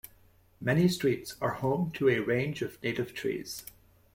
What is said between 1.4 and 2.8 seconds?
are home to a range